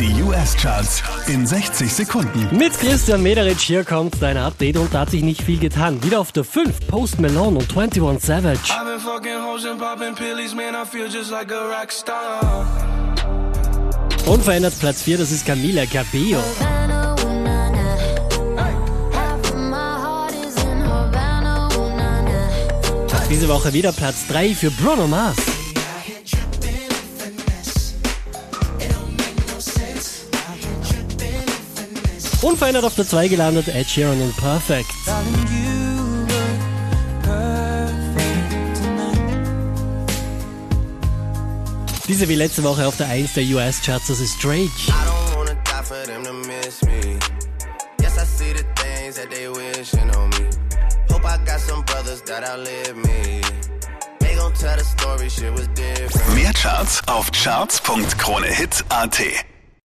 [0.00, 2.48] Die US-Charts in 60 Sekunden.
[2.56, 6.02] Mit Christian Mederich hier kommt dein Update und da hat sich nicht viel getan.
[6.02, 8.58] Wieder auf der 5 Post Malone und 21 Savage.
[14.26, 16.40] Unverändert Platz 4, das ist Camila Cabello.
[23.30, 25.53] Diese Woche wieder Platz 3 für Bruno Mars.
[32.44, 34.90] Unverändert auf der 2 gelandet Ed Sheeran und Perfect.
[42.06, 44.68] Diese wie letzte Woche auf der 1 der US-Charts, das ist Drake.
[56.34, 59.53] Mehr Charts auf charts.kronehit.at.